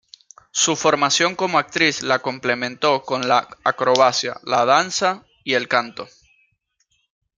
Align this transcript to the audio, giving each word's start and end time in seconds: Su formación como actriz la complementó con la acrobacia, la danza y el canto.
Su 0.49 0.75
formación 0.75 1.35
como 1.35 1.59
actriz 1.59 2.01
la 2.01 2.23
complementó 2.23 3.03
con 3.03 3.27
la 3.27 3.47
acrobacia, 3.63 4.39
la 4.41 4.65
danza 4.65 5.23
y 5.43 5.53
el 5.53 5.67
canto. 5.67 6.09